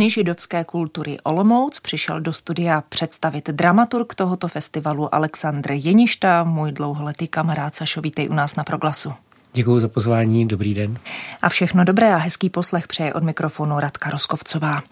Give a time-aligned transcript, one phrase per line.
[0.00, 7.28] Dny židovské kultury Olomouc přišel do studia představit dramaturg tohoto festivalu Aleksandr Jeništa, můj dlouholetý
[7.28, 9.12] kamarád Sašo, vítej u nás na Proglasu.
[9.52, 10.98] Děkuji za pozvání, dobrý den.
[11.42, 14.82] A všechno dobré a hezký poslech přeje od mikrofonu Radka Roskovcová.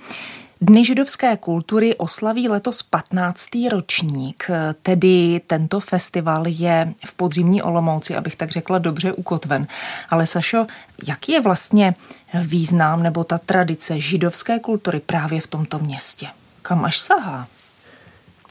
[0.60, 3.48] Dny židovské kultury oslaví letos 15.
[3.70, 4.50] ročník,
[4.82, 9.66] tedy tento festival je v podzimní Olomouci, abych tak řekla, dobře ukotven.
[10.10, 10.66] Ale Sašo,
[11.06, 11.94] jaký je vlastně
[12.42, 16.26] význam nebo ta tradice židovské kultury právě v tomto městě?
[16.62, 17.46] Kam až sahá?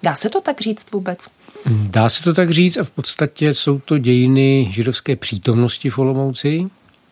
[0.04, 1.28] Dá se to tak říct vůbec?
[1.66, 6.68] Dá se to tak říct a v podstatě jsou to dějiny židovské přítomnosti v Olomouci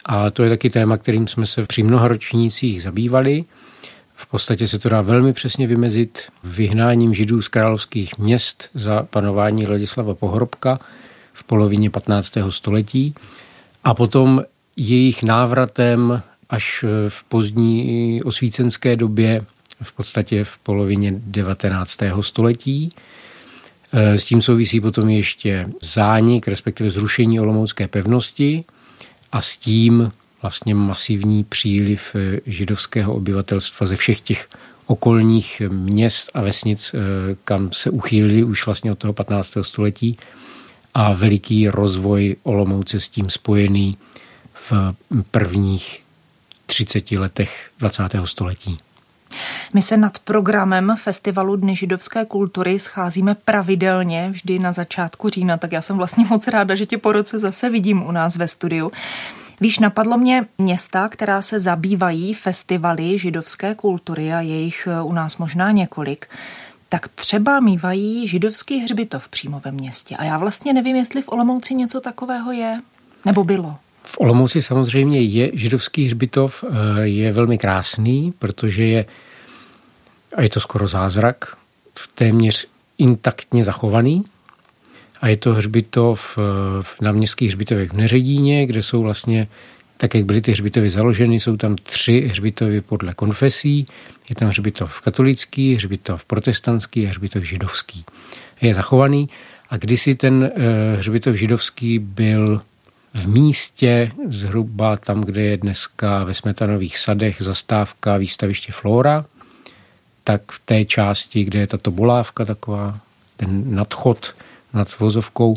[0.05, 3.45] a to je taky téma, kterým jsme se při mnoha ročnících zabývali.
[4.15, 9.67] V podstatě se to dá velmi přesně vymezit vyhnáním židů z královských měst za panování
[9.67, 10.79] Ladislava Pohrobka
[11.33, 12.33] v polovině 15.
[12.49, 13.15] století
[13.83, 14.43] a potom
[14.75, 19.45] jejich návratem až v pozdní osvícenské době,
[19.81, 21.99] v podstatě v polovině 19.
[22.21, 22.89] století.
[23.93, 28.63] S tím souvisí potom ještě zánik, respektive zrušení Olomoucké pevnosti
[29.31, 34.49] a s tím vlastně masivní příliv eh, židovského obyvatelstva ze všech těch
[34.85, 36.99] okolních měst a vesnic, eh,
[37.43, 39.63] kam se uchýlili už vlastně od toho 15.
[39.63, 40.17] století
[40.93, 43.97] a veliký rozvoj Olomouce s tím spojený
[44.53, 44.73] v
[45.31, 46.03] prvních
[46.65, 48.27] 30 letech 20.
[48.27, 48.77] století.
[49.73, 55.71] My se nad programem Festivalu Dny židovské kultury scházíme pravidelně, vždy na začátku října, tak
[55.71, 58.91] já jsem vlastně moc ráda, že tě po roce zase vidím u nás ve studiu.
[59.61, 65.37] Víš, napadlo mě města, která se zabývají festivaly židovské kultury a jejich eh, u nás
[65.37, 66.27] možná několik,
[66.89, 70.15] tak třeba mývají židovský hřbitov přímo ve městě.
[70.15, 72.81] A já vlastně nevím, jestli v Olomouci něco takového je,
[73.25, 73.77] nebo bylo.
[74.03, 79.05] V Olomouci samozřejmě je židovský hřbitov, eh, je velmi krásný, protože je,
[80.35, 81.57] a je to skoro zázrak,
[81.99, 84.23] v téměř intaktně zachovaný.
[85.25, 86.37] A je to hřbitov
[87.01, 89.47] na městských hřbitovech v Neředíně, kde jsou vlastně,
[89.97, 93.87] tak jak byly ty hřbitovy založeny, jsou tam tři hřbitovy podle konfesí.
[94.29, 98.05] Je tam hřbitov katolický, hřbitov protestantský a hřbitov židovský.
[98.61, 99.29] Je zachovaný
[99.69, 102.61] a kdysi ten eh, hřbitov židovský byl
[103.13, 109.25] v místě, zhruba tam, kde je dneska ve Smetanových sadech zastávka výstaviště Flora,
[110.23, 112.99] tak v té části, kde je tato bolávka taková,
[113.37, 114.35] ten nadchod
[114.75, 115.55] nad vozovkou,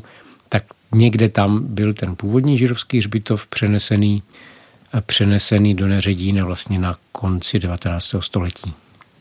[0.49, 4.23] tak někde tam byl ten původní židovský hřbitov přenesený,
[5.07, 8.15] přenesený do Neředína vlastně na konci 19.
[8.21, 8.75] století.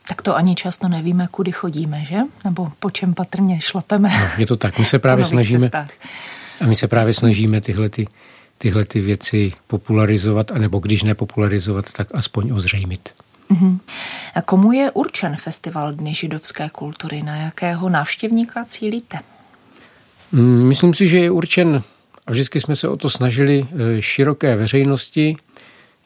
[0.07, 2.19] Tak to ani často nevíme, kudy chodíme, že?
[2.43, 4.09] Nebo po čem patrně šlapeme.
[4.09, 4.79] No, je to tak.
[4.79, 5.59] My se právě snažíme.
[5.59, 5.89] Cestách.
[6.61, 8.07] A my se právě snažíme tyhle, ty,
[8.57, 13.09] tyhle ty věci popularizovat, anebo když nepopularizovat, tak aspoň ozřejmit.
[13.51, 13.79] Uh-huh.
[14.35, 17.23] A komu je určen festival Dny židovské kultury?
[17.23, 19.19] Na jakého návštěvníka cílíte?
[20.31, 21.83] Mm, myslím si, že je určen,
[22.27, 23.67] a vždycky jsme se o to snažili,
[23.97, 25.35] e, široké veřejnosti,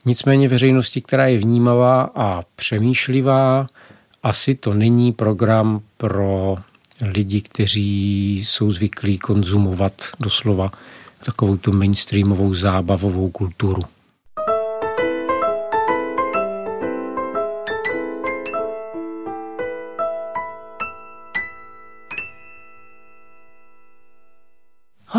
[0.06, 3.68] nicméně veřejnosti, která je vnímavá a přemýšlivá.
[4.24, 6.58] Asi to není program pro
[7.02, 10.72] lidi, kteří jsou zvyklí konzumovat doslova
[11.26, 13.82] takovou tu mainstreamovou zábavovou kulturu.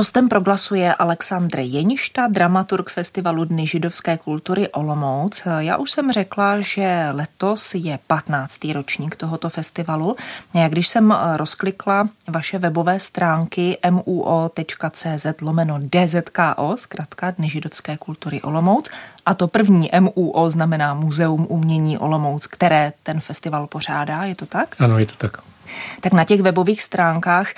[0.03, 5.43] Hostem proglasu je Aleksandr Jeništa, dramaturg festivalu Dny židovské kultury Olomouc.
[5.59, 8.59] Já už jsem řekla, že letos je 15.
[8.73, 10.17] ročník tohoto festivalu.
[10.55, 18.91] Já když jsem rozklikla vaše webové stránky muo.cz lomeno dzko, zkrátka Dny židovské kultury Olomouc,
[19.27, 24.81] a to první MUO znamená Muzeum umění Olomouc, které ten festival pořádá, je to tak?
[24.81, 25.52] Ano, je to tak
[26.01, 27.49] tak na těch webových stránkách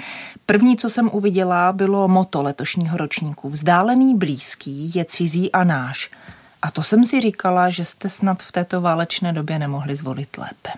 [0.47, 3.51] první, co jsem uviděla, bylo moto letošního ročníku.
[3.51, 6.11] Vzdálený blízký je cizí a náš.
[6.62, 10.71] A to jsem si říkala, že jste snad v této válečné době nemohli zvolit lépe.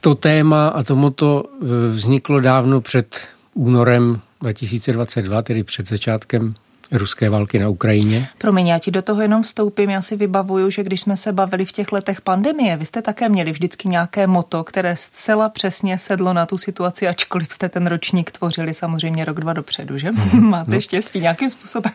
[0.00, 6.54] To téma a to moto e, vzniklo dávno před únorem 2022, tedy před začátkem
[6.92, 8.28] ruské války na Ukrajině.
[8.38, 9.90] Promiň, já ti do toho jenom vstoupím.
[9.90, 13.28] Já si vybavuju, že když jsme se bavili v těch letech pandemie, vy jste také
[13.28, 18.30] měli vždycky nějaké moto, které zcela přesně sedlo na tu situaci, ačkoliv jste ten ročník
[18.30, 20.10] tvořili samozřejmě rok, dva dopředu, že?
[20.10, 20.42] Hmm.
[20.50, 20.80] Máte no.
[20.80, 21.92] štěstí nějakým způsobem.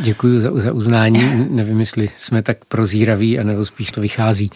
[0.00, 1.46] Děkuji za, za uznání.
[1.50, 4.50] Nevím, jestli jsme tak prozíraví, anebo spíš to vychází.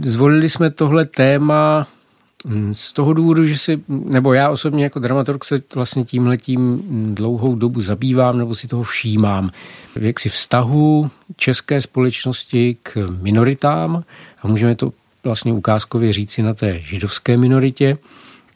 [0.00, 1.86] Zvolili jsme tohle téma
[2.72, 6.82] z toho důvodu, že si, nebo já osobně jako dramaturg se vlastně tímhletím
[7.14, 9.50] dlouhou dobu zabývám nebo si toho všímám.
[10.00, 14.04] Jak si vztahu české společnosti k minoritám
[14.42, 14.92] a můžeme to
[15.24, 17.98] vlastně ukázkově říci na té židovské minoritě.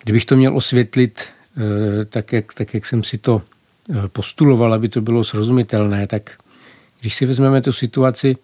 [0.05, 3.43] Kdybych to měl osvětlit eh, tak, jak, tak, jak jsem si to
[3.91, 6.31] eh, postuloval, aby to bylo srozumitelné, tak
[7.01, 8.37] když si vezmeme tu situaci,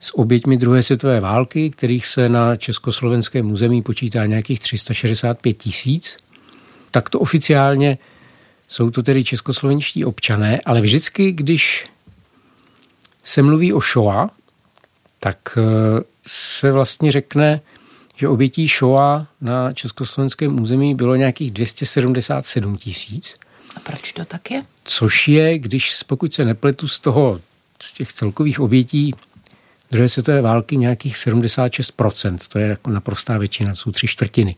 [0.00, 6.16] s oběťmi druhé světové války, kterých se na československém území počítá nějakých 365 tisíc,
[6.90, 7.98] tak to oficiálně
[8.68, 11.86] jsou to tedy českoslovenští občané, ale vždycky, když
[13.24, 14.30] se mluví o Shoah,
[15.20, 17.60] tak eh, se vlastně řekne,
[18.16, 23.34] že obětí Shoah na československém území bylo nějakých 277 tisíc.
[23.76, 24.62] A proč to tak je?
[24.84, 27.40] Což je, když pokud se nepletu z toho,
[27.82, 29.14] z těch celkových obětí
[29.90, 32.38] druhé světové války nějakých 76%.
[32.48, 34.56] To je jako naprostá většina, jsou tři čtvrtiny.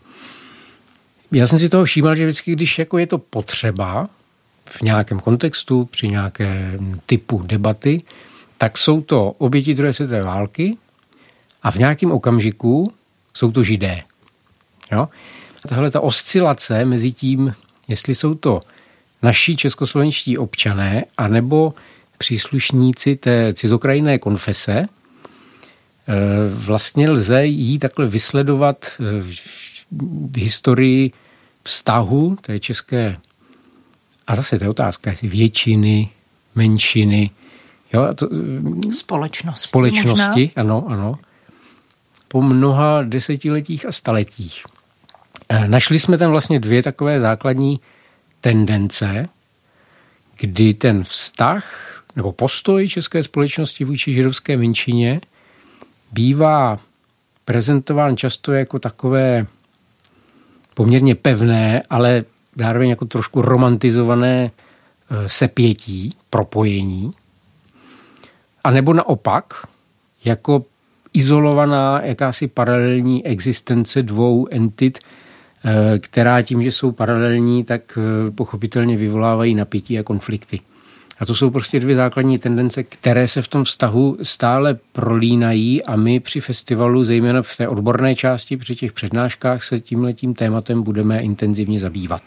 [1.32, 4.08] Já jsem si toho všímal, že vždycky, když jako je to potřeba
[4.64, 8.02] v nějakém kontextu, při nějakém typu debaty,
[8.58, 10.76] tak jsou to oběti druhé světové války
[11.62, 12.92] a v nějakém okamžiku
[13.34, 14.02] jsou to židé.
[14.92, 15.08] Jo?
[15.68, 17.54] Tahle ta oscilace mezi tím,
[17.88, 18.60] jestli jsou to
[19.22, 21.74] naši českoslovenští občané, anebo
[22.18, 24.88] příslušníci té cizokrajinné konfese,
[26.54, 29.22] vlastně lze jí takhle vysledovat eh,
[30.32, 31.12] v historii
[31.62, 33.16] vztahu té české,
[34.26, 36.08] a zase to je otázka, jestli většiny,
[36.54, 37.30] menšiny,
[37.92, 38.28] jo, to,
[38.92, 39.68] společnosti.
[39.68, 40.62] Společnosti, možná?
[40.62, 41.18] ano, ano.
[42.28, 44.64] Po mnoha desetiletích a staletích.
[45.48, 47.80] Eh, našli jsme tam vlastně dvě takové základní
[48.40, 49.28] tendence,
[50.40, 51.64] kdy ten vztah
[52.16, 55.20] nebo postoj české společnosti vůči židovské menšině
[56.12, 56.78] bývá
[57.44, 59.46] prezentován často jako takové
[60.74, 62.24] poměrně pevné, ale
[62.56, 67.12] zároveň jako trošku romantizované e, sepětí, propojení.
[68.64, 69.54] A nebo naopak,
[70.24, 70.64] jako
[71.12, 74.98] izolovaná jakási paralelní existence dvou entit,
[75.64, 80.60] e, která tím, že jsou paralelní, tak e, pochopitelně vyvolávají napětí a konflikty.
[81.20, 85.96] A to jsou prostě dvě základní tendence, které se v tom vztahu stále prolínají a
[85.96, 91.20] my při festivalu, zejména v té odborné části, při těch přednáškách se tímhletím tématem budeme
[91.20, 92.22] intenzivně zabývat.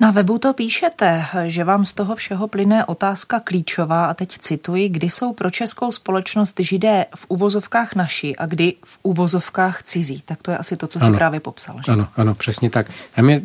[0.00, 4.88] Na webu to píšete, že vám z toho všeho plyne otázka klíčová a teď cituji,
[4.88, 10.22] kdy jsou pro českou společnost židé v uvozovkách naši a kdy v uvozovkách cizí.
[10.24, 11.76] Tak to je asi to, co si právě popsal.
[11.86, 11.92] Že?
[11.92, 12.90] Ano, ano, přesně tak.
[13.16, 13.40] A mě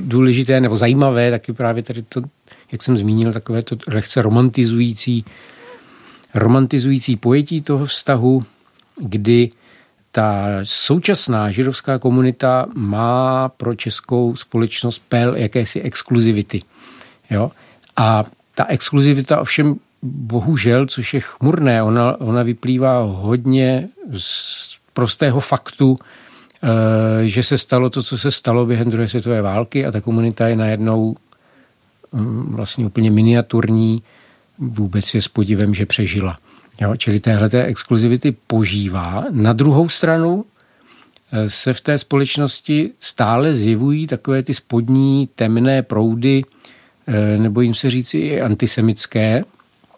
[0.00, 2.20] důležité nebo zajímavé taky právě tady to
[2.72, 5.24] jak jsem zmínil, takové to lehce romantizující,
[6.34, 8.44] romantizující pojetí toho vztahu,
[8.96, 9.50] kdy
[10.12, 16.62] ta současná židovská komunita má pro českou společnost pel jakési exkluzivity.
[17.30, 17.50] Jo?
[17.96, 18.24] A
[18.54, 23.88] ta exkluzivita ovšem bohužel, což je chmurné, ona, ona vyplývá hodně
[24.18, 29.86] z prostého faktu, eh, že se stalo to, co se stalo během druhé světové války
[29.86, 31.16] a ta komunita je najednou
[32.48, 34.02] vlastně úplně miniaturní,
[34.58, 36.38] vůbec je s podivem, že přežila.
[36.80, 39.24] Jo, čili téhle exkluzivity požívá.
[39.30, 40.44] Na druhou stranu
[41.32, 46.44] eh, se v té společnosti stále zjevují takové ty spodní temné proudy,
[47.06, 49.44] eh, nebo jim se říci i antisemické,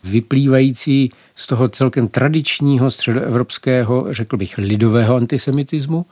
[0.05, 6.07] vyplývající z toho celkem tradičního středoevropského, řekl bych, lidového antisemitismu,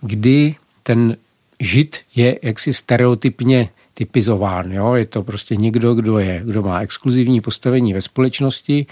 [0.00, 1.16] kdy ten
[1.60, 4.72] žid je jaksi stereotypně typizován.
[4.72, 4.94] Jo?
[4.94, 8.86] Je to prostě někdo, kdo, je, kdo má exkluzivní postavení ve společnosti,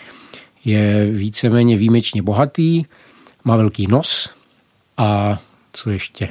[0.64, 2.84] je víceméně výjimečně bohatý,
[3.44, 4.30] má velký nos
[4.96, 5.38] a
[5.72, 6.28] co ještě?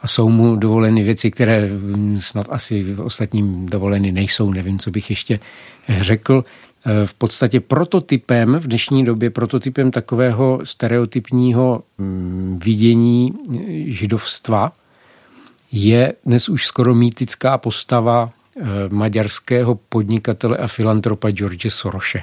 [0.00, 1.70] A jsou mu dovoleny věci, které
[2.18, 4.52] snad asi ostatním dovoleny nejsou.
[4.52, 5.40] Nevím, co bych ještě
[6.00, 6.44] řekl.
[7.04, 13.32] V podstatě prototypem v dnešní době, prototypem takového stereotypního mm, vidění
[13.86, 14.72] židovstva
[15.74, 22.22] je dnes už skoro mýtická postava eh, maďarského podnikatele a filantropa George Soroše.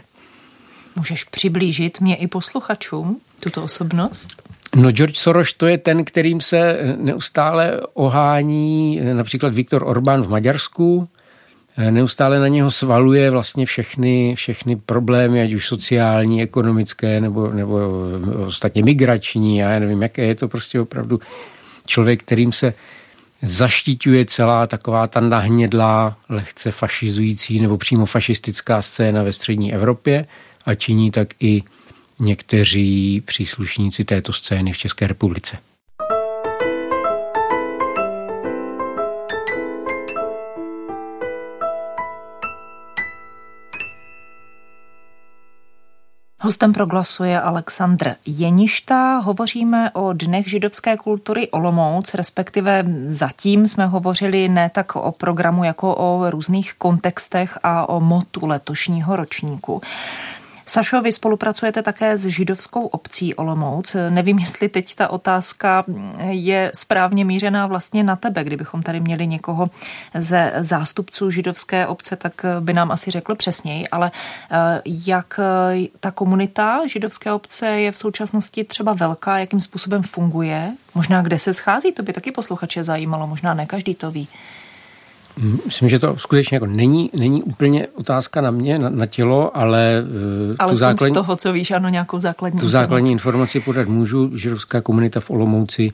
[0.95, 4.43] Můžeš přiblížit mě i posluchačům tuto osobnost?
[4.75, 11.07] No George Soros to je ten, kterým se neustále ohání například Viktor Orbán v Maďarsku,
[11.77, 17.79] eh, neustále na něho svaluje vlastně všechny, všechny problémy, ať už sociální, ekonomické nebo, nebo
[18.47, 21.19] ostatně migrační, já nevím, jaké je to prostě opravdu
[21.85, 22.73] člověk, kterým se
[23.41, 30.25] zaštiťuje celá taková ta nahnědlá, lehce fašizující nebo přímo fašistická scéna ve střední Evropě
[30.65, 31.63] a činí tak i
[32.19, 35.57] někteří příslušníci této scény v České republice.
[46.43, 49.17] Hostem proglasu je Aleksandr Jeništa.
[49.17, 55.95] Hovoříme o Dnech židovské kultury Olomouc, respektive zatím jsme hovořili ne tak o programu, jako
[55.95, 59.81] o různých kontextech a o motu letošního ročníku.
[60.65, 63.95] Sašo, vy spolupracujete také s židovskou obcí Olomouc.
[64.09, 65.83] Nevím, jestli teď ta otázka
[66.29, 68.43] je správně mířená vlastně na tebe.
[68.43, 69.69] Kdybychom tady měli někoho
[70.13, 74.11] ze zástupců židovské obce, tak by nám asi řekl přesněji, ale
[74.51, 75.39] eh, jak
[75.99, 81.53] ta komunita židovské obce je v současnosti třeba velká, jakým způsobem funguje, možná kde se
[81.53, 84.27] schází, to by taky posluchače zajímalo, možná ne každý to ví.
[85.65, 90.03] Myslím, že to skutečně jako není, není úplně otázka na mě, na, na tělo, ale
[90.49, 92.83] uh, ale tu základní, z toho, co víš, ano, nějakou základní Tu informaci.
[92.83, 94.37] základní informaci podat můžu.
[94.37, 95.91] Židovská komunita v Olomouci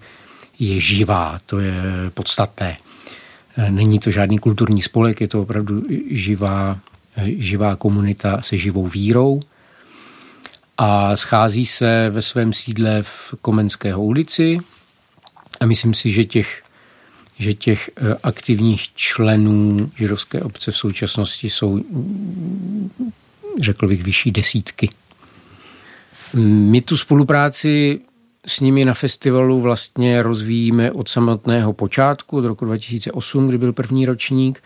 [0.60, 1.74] je živá, to je
[2.14, 2.78] podstatné.
[3.58, 6.80] Eh, není to žádný kulturní spolek, je to opravdu živá,
[7.26, 9.42] živá komunita se živou vírou
[10.78, 14.58] a schází se ve svém sídle v Komenského ulici
[15.62, 16.62] a myslím si, že těch
[17.40, 21.84] že těch eh, aktivních členů židovské obce v současnosti jsou,
[23.62, 24.90] řekl bych, vyšší desítky.
[26.44, 28.00] My tu spolupráci
[28.46, 34.06] s nimi na festivalu vlastně rozvíjíme od samotného počátku, od roku 2008, kdy byl první
[34.06, 34.64] ročník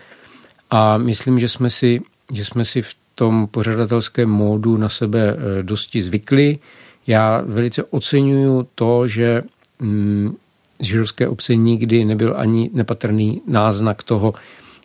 [0.70, 2.01] a myslím, že jsme si,
[2.34, 6.60] že jsme si v tom pořadatelském módu na sebe eh, dosti zvykli.
[7.08, 9.42] Já velice oceňuju to, že
[9.80, 10.36] mm,
[10.81, 14.33] z židovské obce nikdy nebyl ani nepatrný náznak toho,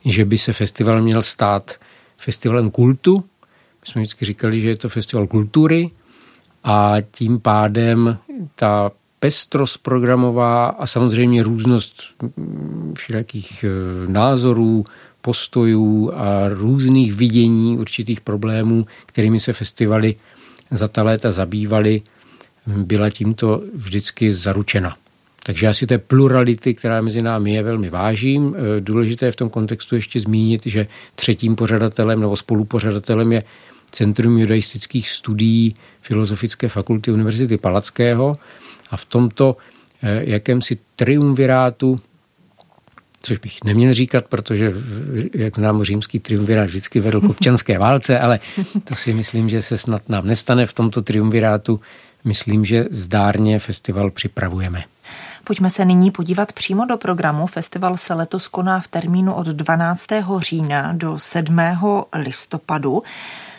[0.05, 1.75] že by se festival měl stát
[2.19, 3.25] festivalem kultu.
[3.81, 5.91] My jsme vždycky říkali, že je to festival kultury
[6.65, 8.19] a tím pádem
[8.55, 12.03] ta pestrost programová a samozřejmě různost
[12.95, 13.69] všelijakých e,
[14.13, 14.85] názorů,
[15.21, 20.15] postojů a různých vidění určitých problémů, kterými se festivaly
[20.71, 22.03] za ta léta zabývaly,
[22.67, 24.97] byla tímto vždycky zaručena.
[25.47, 28.57] Takže já si té plurality, která mezi námi je, velmi vážím.
[28.57, 33.45] E, důležité je v tom kontextu ještě zmínit, že třetím pořadatelem nebo spolupořadatelem je
[33.91, 38.37] Centrum judaistických studií Filozofické fakulty Univerzity Palackého
[38.91, 39.57] a v tomto
[40.03, 42.01] e, jakémsi triumvirátu,
[43.23, 44.75] což bych neměl říkat, protože,
[45.35, 48.41] jak znám, římský triumvirát vždycky vedl k občanské válce, ale
[48.85, 51.81] to si myslím, že se snad nám nestane v tomto triumvirátu.
[52.25, 54.85] Myslím, že zdárně festival připravujeme.
[55.47, 57.47] Pojďme se nyní podívat přímo do programu.
[57.47, 60.07] Festival se letos koná v termínu od 12.
[60.39, 61.59] října do 7.
[62.15, 63.03] listopadu.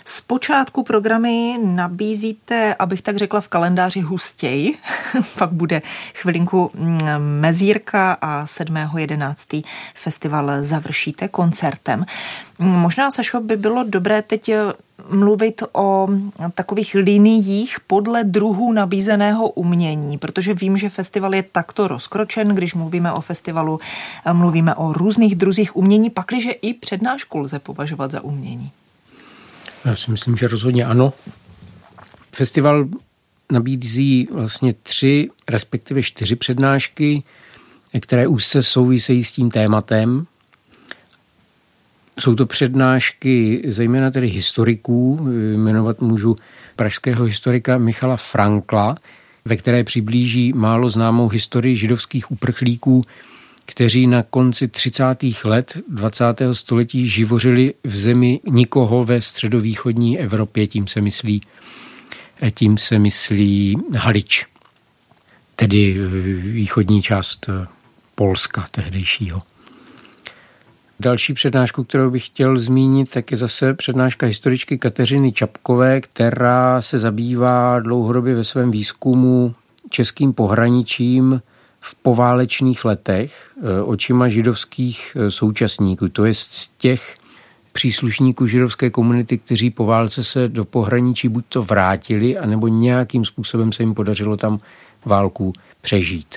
[0.09, 4.77] Zpočátku programy nabízíte, abych tak řekla, v kalendáři hustěj.
[5.37, 5.81] Pak bude
[6.13, 9.63] chvilinku mm, mezírka a 7.11.
[9.93, 12.05] festival završíte koncertem.
[12.59, 14.51] Možná, Sašo, by bylo dobré teď
[15.09, 16.07] mluvit o
[16.53, 23.11] takových liniích podle druhů nabízeného umění, protože vím, že festival je takto rozkročen, když mluvíme
[23.11, 23.79] o festivalu,
[24.33, 28.71] mluvíme o různých druzích umění, pakliže i přednášku lze považovat za umění.
[29.87, 31.13] Já si myslím, že rozhodně ano.
[32.35, 32.87] Festival
[33.51, 37.23] nabízí vlastně tři, respektive čtyři přednášky,
[38.01, 40.27] které už se souvisejí s tím tématem.
[42.19, 46.35] Jsou to přednášky zejména tedy historiků, jmenovat můžu
[46.75, 48.95] pražského historika Michala Frankla,
[49.45, 53.05] ve které přiblíží málo známou historii židovských uprchlíků,
[53.67, 55.03] kteří na konci 30.
[55.43, 56.23] let 20.
[56.53, 61.41] století živořili v zemi nikoho ve středovýchodní Evropě, tím se myslí,
[62.53, 64.45] tím se myslí Halič,
[65.55, 65.97] tedy
[66.37, 67.49] východní část
[68.15, 69.41] Polska tehdejšího.
[70.99, 76.97] Další přednášku, kterou bych chtěl zmínit, tak je zase přednáška historičky Kateřiny Čapkové, která se
[76.97, 79.55] zabývá dlouhodobě ve svém výzkumu
[79.89, 81.41] českým pohraničím
[81.87, 86.09] v poválečných letech e, očima židovských e, současníků.
[86.09, 87.15] To je z těch
[87.71, 93.71] příslušníků židovské komunity, kteří po válce se do pohraničí buď to vrátili, anebo nějakým způsobem
[93.71, 94.59] se jim podařilo tam
[95.05, 96.35] válku přežít.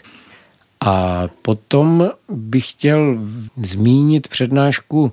[0.81, 3.19] A potom bych chtěl
[3.63, 5.13] zmínit přednášku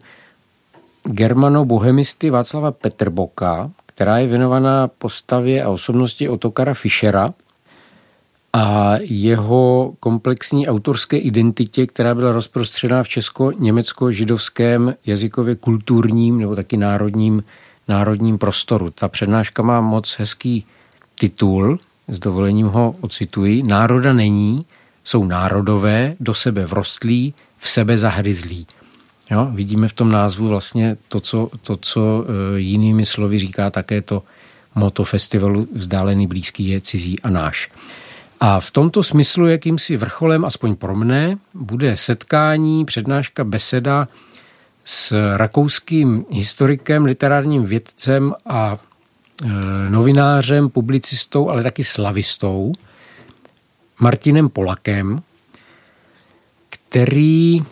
[1.04, 7.34] germano-bohemisty Václava Petrboka, která je věnovaná postavě a osobnosti Otokara Fischera
[8.58, 17.44] a jeho komplexní autorské identitě, která byla rozprostřená v česko-německo-židovském jazykově kulturním nebo taky národním,
[17.88, 18.90] národním prostoru.
[18.90, 20.66] Ta přednáška má moc hezký
[21.20, 23.64] titul, s dovolením ho ocituji.
[23.64, 24.66] Národa není,
[25.04, 28.68] jsou národové, do sebe vrostlí, v sebe zahryzlí.
[29.32, 34.02] Jo, vidíme v tom názvu vlastně to co, to, co e, jinými slovy říká také
[34.02, 34.24] to
[34.76, 37.70] moto festivalu Vzdálený blízký je cizí a náš.
[38.40, 44.06] A v tomto smyslu jakýmsi vrcholem, aspoň pro mne, bude setkání, přednáška, beseda
[44.86, 49.50] s rakouským historikem, literárním vědcem a e,
[49.90, 52.74] novinářem, publicistou, ale taky slavistou,
[54.00, 55.22] Martinem Polakem,
[56.70, 57.64] který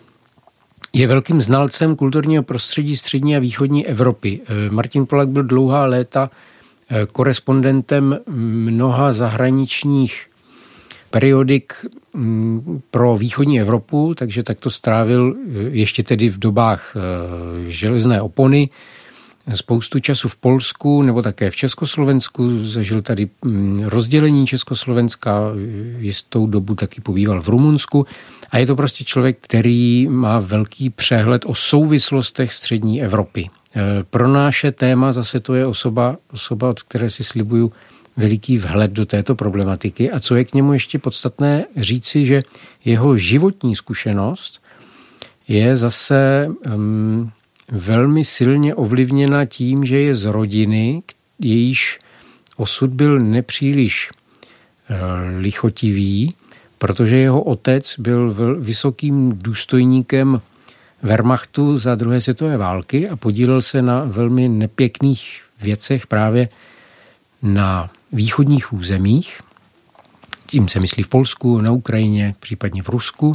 [0.92, 4.40] je velkým znalcem kulturního prostředí střední a východní Evropy.
[4.46, 6.30] E, Martin Polak byl dlouhá léta
[6.90, 10.26] e, korespondentem mnoha zahraničních
[11.10, 11.86] periodik
[12.16, 18.20] mm, pro východní Evropu, takže tak to strávil eh, ještě tedy v dobách eh, železné
[18.20, 18.70] opony
[19.54, 22.64] spoustu času v Polsku nebo také v Československu.
[22.64, 25.40] Zažil tady mm, rozdělení Československa,
[25.98, 28.06] jistou dobu taky pobýval v Rumunsku.
[28.50, 33.48] A je to prostě člověk, který má velký přehled o souvislostech střední Evropy.
[33.76, 37.72] Eh, pro naše téma zase to je osoba, osoba od které si slibuju
[38.16, 42.42] veliký vhled do této problematiky a co je k němu ještě podstatné říci, že
[42.84, 44.62] jeho životní zkušenost
[45.48, 47.30] je zase um,
[47.72, 51.02] velmi silně ovlivněna tím, že je z rodiny,
[51.40, 51.98] jejíž
[52.56, 54.96] osud byl nepříliš uh,
[55.38, 56.34] lichotivý,
[56.78, 60.40] protože jeho otec byl vysokým důstojníkem
[61.02, 66.48] Wehrmachtu za druhé světové války a podílel se na velmi nepěkných věcech právě
[67.42, 69.40] na východních územích,
[70.46, 73.32] tím se myslí v Polsku, na Ukrajině, případně v Rusku.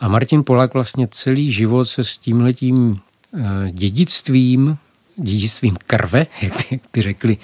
[0.00, 3.00] A Martin Polák vlastně celý život se s tímhletím
[3.34, 4.76] eh, dědictvím,
[5.16, 7.36] dědictvím krve, jak by, jak by, řekli,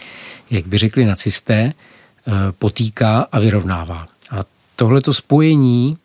[0.50, 4.08] jak by řekli nacisté, eh, potýká a vyrovnává.
[4.30, 4.40] A
[4.76, 5.96] tohleto spojení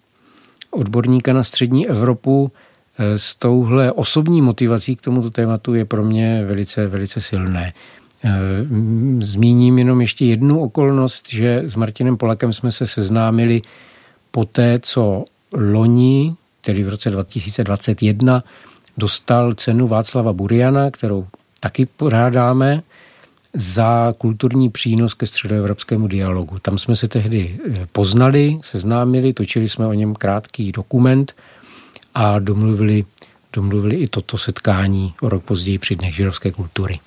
[0.71, 2.51] odborníka na střední Evropu
[2.97, 7.73] eh, s touhle osobní motivací k tomuto tématu je pro mě velice, velice silné.
[8.23, 8.29] Eh,
[9.19, 13.61] zmíním jenom ještě jednu okolnost, že s Martinem Polakem jsme se seznámili
[14.31, 18.43] po té, co loni, tedy v roce 2021,
[18.97, 21.27] dostal cenu Václava Buriana, kterou
[21.59, 22.81] taky pořádáme,
[23.53, 26.59] za kulturní přínos ke středoevropskému dialogu.
[26.59, 31.35] Tam jsme se tehdy eh, poznali, seznámili, točili jsme o něm krátký dokument
[32.13, 33.05] a domluvili
[33.53, 36.99] domluvili i toto setkání o rok později při Dnech židovské kultury.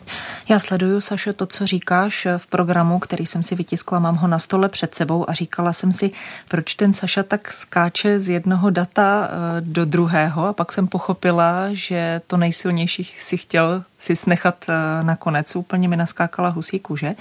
[0.48, 4.38] Já sleduju, Sašo, to, co říkáš v programu, který jsem si vytiskla, mám ho na
[4.38, 6.10] stole před sebou a říkala jsem si,
[6.48, 11.68] proč ten Saša tak skáče z jednoho data eh, do druhého a pak jsem pochopila,
[11.72, 15.56] že to nejsilnější si chtěl si snechat eh, nakonec.
[15.56, 17.14] Úplně mi naskákala husí kůže.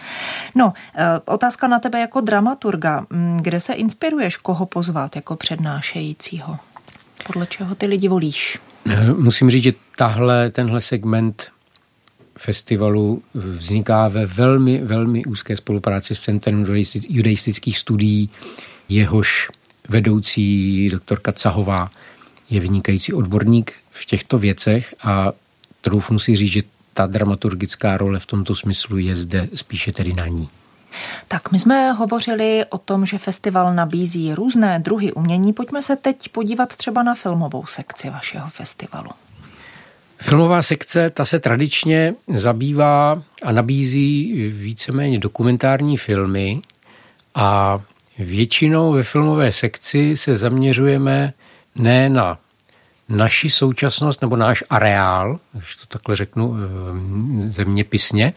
[0.55, 3.05] No, eh, otázka na tebe jako dramaturga.
[3.10, 6.70] Mm, kde se inspiruješ, koho pozvat jako přednášejícího?
[7.27, 8.60] Podle čeho ty lidi volíš?
[9.17, 11.51] Musím říct, že tahle, tenhle segment
[12.38, 16.65] festivalu vzniká ve velmi, velmi úzké spolupráci s Centrem
[17.10, 18.29] judaistických studií,
[18.89, 19.49] jehož
[19.89, 21.91] vedoucí doktorka Cahová
[22.49, 25.31] je vynikající odborník v těchto věcech a
[25.81, 26.62] troufnu si říct, že
[26.93, 30.49] ta dramaturgická role v tomto smyslu je zde spíše tedy na ní.
[31.27, 35.54] Tak my jsme hovořili o tom, že festival nabízí různé druhy umění.
[35.54, 39.10] Pojďme se teď podívat třeba na filmovou sekci vašeho festivalu.
[40.17, 46.62] Filmová sekce, ta se tradičně zabývá a nabízí víceméně dokumentární filmy
[47.36, 47.80] a
[48.19, 51.34] většinou ve filmové sekci se zaměřujeme
[51.75, 52.38] ne na
[53.10, 58.34] naši současnost nebo náš areál, když to takhle řeknu eh, zeměpisně,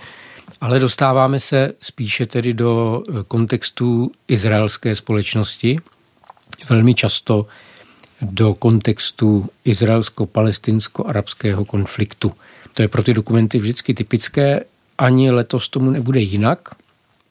[0.61, 5.79] ale dostáváme se spíše tedy do eh, kontextu izraelské společnosti,
[6.71, 7.47] velmi často
[8.23, 12.33] do kontextu izraelsko-palestinsko-arabského konfliktu.
[12.75, 14.64] To je pro ty dokumenty vždycky typické,
[14.99, 16.69] ani letos tomu nebude jinak.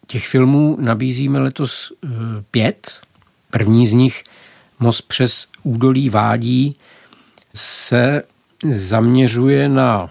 [0.07, 2.07] Těch filmů nabízíme letos eh,
[2.51, 3.01] pět.
[3.49, 4.23] První z nich,
[4.79, 6.75] Most přes údolí vádí,
[7.55, 8.23] se
[8.69, 10.09] zaměřuje na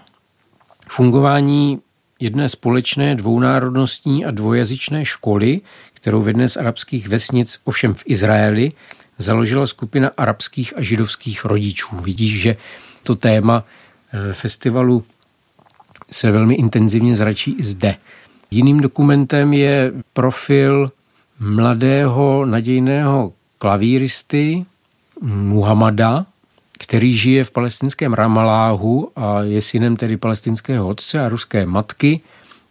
[0.89, 1.81] fungování
[2.23, 5.61] jedné společné dvounárodnostní a dvojazyčné školy,
[5.93, 8.71] kterou v jedné z arabských vesnic, ovšem v Izraeli,
[9.17, 11.95] založila skupina arabských a židovských rodičů.
[11.95, 12.55] Vidíš, že
[13.03, 15.03] to téma eh, festivalu
[16.11, 17.95] se velmi intenzivně zračí i zde.
[18.51, 20.87] Jiným dokumentem je profil
[21.39, 24.65] mladého nadějného klavíristy
[25.21, 26.25] Muhammada,
[26.79, 32.21] který žije v palestinském Ramaláhu a je synem tedy palestinského otce a ruské matky,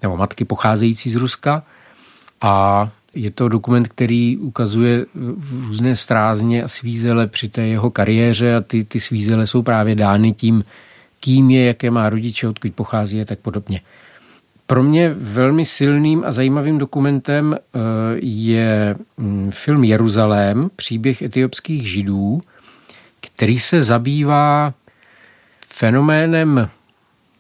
[0.03, 1.63] nebo matky pocházející z Ruska.
[2.41, 5.07] A je to dokument, který ukazuje
[5.67, 10.33] různé strázně a svízele při té jeho kariéře a ty, ty svízele jsou právě dány
[10.33, 10.65] tím,
[11.21, 13.81] kým je, jaké má rodiče, odkud pochází a tak podobně.
[14.67, 17.79] Pro mě velmi silným a zajímavým dokumentem eh,
[18.23, 22.41] je mm, film Jeruzalém, příběh etiopských židů,
[23.43, 24.75] který se zabývá
[25.67, 26.69] fenoménem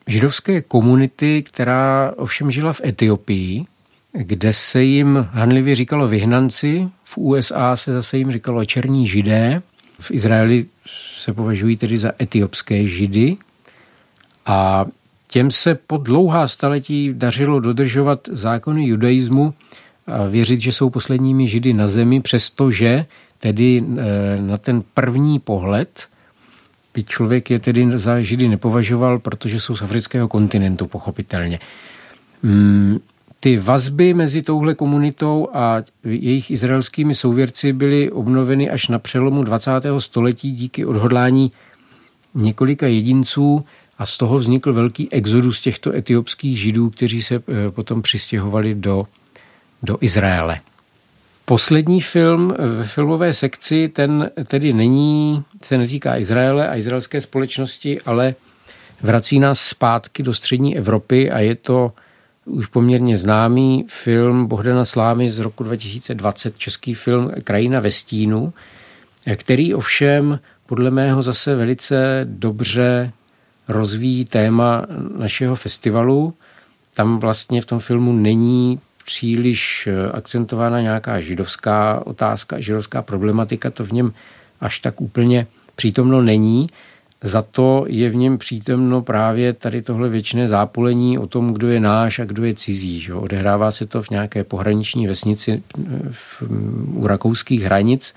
[0.07, 3.65] židovské komunity, která ovšem žila v Etiopii,
[4.13, 9.63] kde se jim hanlivě říkalo vyhnanci, v USA se zase jim říkalo černí židé,
[10.01, 13.37] v Izraeli se považují tedy za etiopské židy.
[14.47, 14.87] A
[15.29, 19.55] těm se po dlouhá staletí dařilo dodržovat zákony judaismu
[20.07, 23.05] a věřit, že jsou posledními židy na zemi, přestože
[23.43, 26.09] tedy eh, na ten první pohled
[26.95, 31.59] by člověk je tedy za židy nepovažoval, protože jsou z afrického kontinentu, pochopitelně.
[32.43, 32.99] Mm,
[33.41, 39.71] ty vazby mezi touhle komunitou a jejich izraelskými souvěrci byly obnoveny až na přelomu 20.
[39.99, 41.53] století díky odhodlání
[42.35, 43.65] několika jedinců
[43.99, 49.07] a z toho vznikl velký exodus těchto etiopských židů, kteří se eh, potom přistěhovali do,
[49.83, 50.61] do Izraele.
[51.45, 58.01] Poslední film eh, ve filmové sekci, ten tedy není, se netýká Izraele a izraelské společnosti,
[58.01, 58.35] ale
[59.03, 61.93] vrací nás zpátky do střední Evropy a je to
[62.45, 68.53] už poměrně známý film Bohdana Slámy z roku 2020, český film Krajina ve stínu,
[69.37, 73.13] který ovšem podle mého zase velice dobře
[73.69, 74.87] rozvíjí téma
[75.19, 76.35] našeho festivalu.
[76.95, 83.93] Tam vlastně v tom filmu není příliš akcentována nějaká židovská otázka, židovská problematika, to v
[83.93, 84.13] něm
[84.61, 86.67] až tak úplně přítomno není,
[87.23, 91.81] za to je v něm přítomno právě tady tohle věčné zápolení o tom, kdo je
[91.81, 93.01] náš a kdo je cizí.
[93.01, 93.15] Že?
[93.15, 95.63] Odehrává se to v nějaké pohraniční vesnici
[96.11, 96.43] v,
[96.95, 98.15] u rakouských hranic,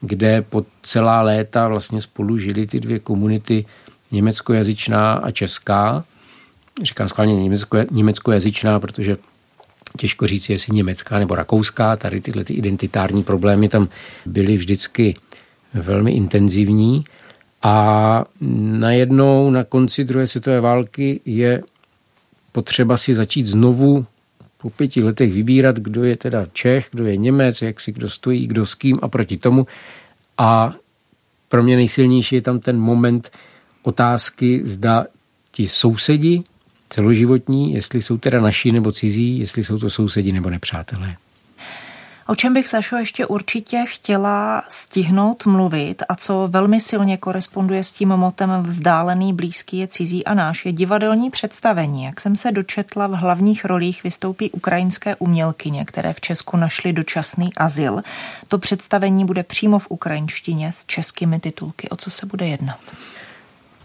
[0.00, 3.64] kde po celá léta vlastně spolu žili ty dvě komunity
[4.10, 6.04] německojazyčná a česká.
[6.82, 9.16] Říkám schválně německo, německojazyčná, protože
[9.96, 11.96] těžko říct, jestli německá nebo rakouská.
[11.96, 13.88] Tady tyhle ty identitární problémy tam
[14.26, 15.14] byly vždycky
[15.74, 17.04] velmi intenzivní.
[17.62, 18.24] A
[18.78, 21.62] najednou na konci druhé světové války je
[22.52, 24.06] potřeba si začít znovu
[24.58, 28.46] po pěti letech vybírat, kdo je teda Čech, kdo je Němec, jak si kdo stojí,
[28.46, 29.66] kdo s kým a proti tomu.
[30.38, 30.74] A
[31.48, 33.30] pro mě nejsilnější je tam ten moment
[33.82, 35.06] otázky, zda
[35.52, 36.42] ti sousedi
[36.90, 41.16] celoživotní, jestli jsou teda naši nebo cizí, jestli jsou to sousedi nebo nepřátelé.
[42.28, 47.92] O čem bych, Sašo, ještě určitě chtěla stihnout mluvit a co velmi silně koresponduje s
[47.92, 52.04] tím motem vzdálený, blízký je cizí a náš, je divadelní představení.
[52.04, 57.54] Jak jsem se dočetla, v hlavních rolích vystoupí ukrajinské umělkyně, které v Česku našly dočasný
[57.56, 58.02] azyl.
[58.48, 61.88] To představení bude přímo v ukrajinštině s českými titulky.
[61.88, 62.80] O co se bude jednat?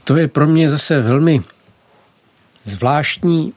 [0.03, 1.41] To je pro mě zase velmi
[2.63, 3.53] zvláštní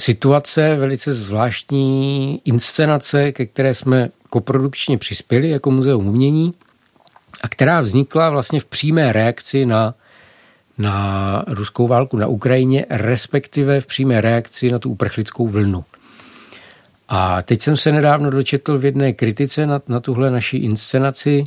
[0.00, 6.54] situace, velice zvláštní inscenace, ke které jsme koprodukčně přispěli jako Muzeum umění
[7.42, 9.94] a která vznikla vlastně v přímé reakci na,
[10.78, 15.84] na ruskou válku na Ukrajině, respektive v přímé reakci na tu uprchlickou vlnu.
[17.08, 21.44] A teď jsem se nedávno dočetl v jedné kritice na, na tuhle naší inscenaci,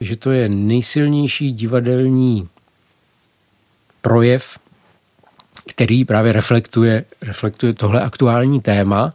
[0.00, 2.48] že to je nejsilnější divadelní
[4.02, 4.58] projev
[5.66, 9.14] který právě reflektuje, reflektuje tohle aktuální téma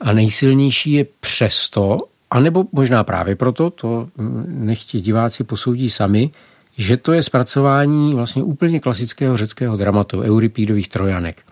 [0.00, 1.98] a nejsilnější je přesto,
[2.30, 4.08] anebo možná právě proto, to
[4.46, 6.30] nechtí diváci posoudí sami,
[6.78, 11.42] že to je zpracování vlastně úplně klasického řeckého dramatu, Euripídových trojanek.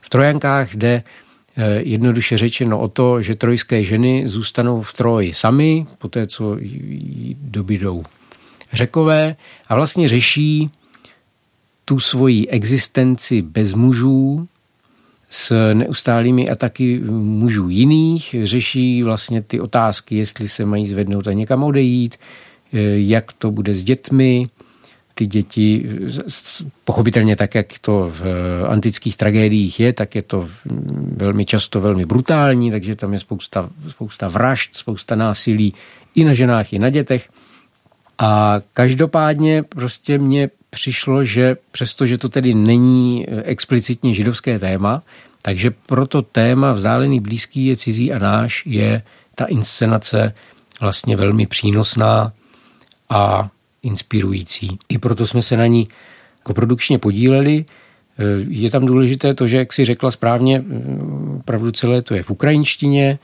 [0.00, 1.02] V trojankách jde
[1.56, 6.56] eh, jednoduše řečeno o to, že trojské ženy zůstanou v Troji sami, po té, co
[7.40, 8.04] dobydou
[8.72, 9.36] řekové
[9.68, 10.70] a vlastně řeší
[11.88, 14.48] tu svoji existenci bez mužů,
[15.30, 21.64] s neustálými ataky mužů jiných, řeší vlastně ty otázky, jestli se mají zvednout a někam
[21.64, 22.16] odejít,
[22.72, 24.44] eh, jak to bude s dětmi,
[25.14, 25.88] ty děti,
[26.84, 28.24] pochopitelně tak, jak to v
[28.68, 30.48] antických tragédiích je, tak je to
[31.16, 35.74] velmi často velmi brutální, takže tam je spousta, spousta vražd, spousta násilí
[36.14, 37.28] i na ženách, i na dětech.
[38.18, 45.02] A každopádně prostě mě přišlo, že přestože to tedy není eh, explicitně židovské téma,
[45.42, 49.02] takže proto téma vzdálený blízký je cizí a náš je
[49.34, 50.34] ta inscenace
[50.80, 52.32] vlastně velmi přínosná
[53.08, 53.50] a
[53.82, 54.78] inspirující.
[54.88, 55.88] I proto jsme se na ní
[56.42, 57.64] koprodukčně podíleli.
[58.18, 60.72] Eh, je tam důležité to, že, jak si řekla správně, eh,
[61.38, 63.18] opravdu celé to je v ukrajinštině,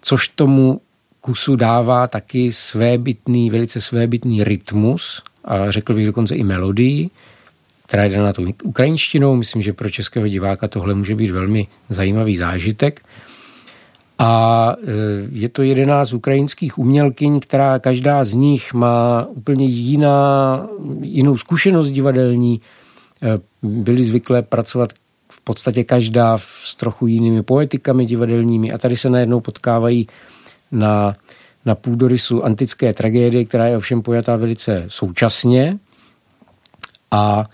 [0.00, 0.80] což tomu
[1.26, 7.10] kusu dává taky svébytný, velice svébytný rytmus, a řekl bych dokonce i melodii.
[7.86, 9.36] která je daná tou ukrajinštinou.
[9.36, 13.00] Myslím, že pro českého diváka tohle může být velmi zajímavý zážitek.
[14.18, 14.92] A e,
[15.30, 20.66] je to jedenáct ukrajinských umělkyň, která každá z nich má úplně jiná,
[21.02, 22.60] jinou zkušenost divadelní.
[23.22, 24.92] E, byli zvyklé pracovat
[25.30, 30.06] v podstatě každá s trochu jinými poetikami divadelními a tady se najednou potkávají
[30.72, 31.16] na,
[31.64, 35.78] na půdorysu antické tragédie, která je ovšem pojatá velice současně.
[37.10, 37.44] A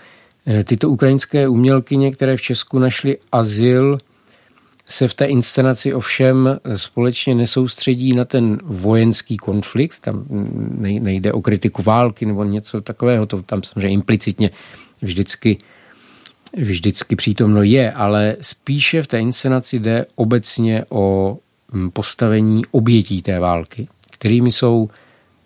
[0.46, 3.98] e, tyto ukrajinské umělkyně, které v Česku našly azyl,
[4.86, 10.24] se v té inscenaci ovšem společně nesoustředí na ten vojenský konflikt, tam
[10.78, 14.50] nejde o kritiku války nebo něco takového, to tam samozřejmě implicitně
[15.02, 15.58] vždycky,
[16.56, 21.38] vždycky přítomno je, ale spíše v té inscenaci jde obecně o
[21.92, 24.88] postavení obětí té války, kterými jsou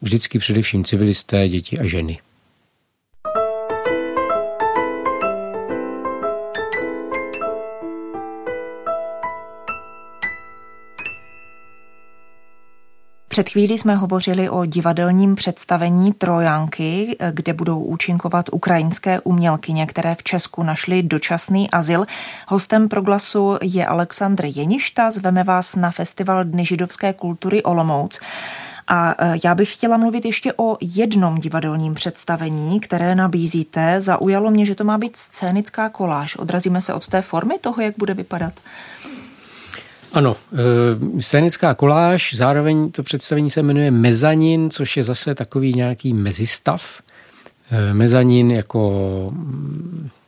[0.03, 2.19] vždycky především civilisté, děti a ženy.
[13.37, 20.23] Před chvílí jsme hovořili o divadelním představení Trojanky, kde budou účinkovat ukrajinské umělkyně, které v
[20.23, 22.07] Česku našly dočasný azyl.
[22.49, 25.11] Hostem proglasu je Aleksandr Jeništa.
[25.11, 28.21] Zveme vás na festival Dny židovské kultury Olomouc.
[28.89, 34.01] A e, já bych chtěla mluvit ještě o jednom divadelním představení, které nabízíte.
[34.01, 36.37] Zaujalo mě, že to má být scénická koláž.
[36.37, 38.53] Odrazíme se od té formy toho, jak bude vypadat.
[40.17, 40.37] Ano,
[41.17, 47.03] e, scénická koláž, zároveň to představení se jmenuje mezanin, což je zase takový nějaký mezistav.
[47.71, 49.33] E, mezanin jako,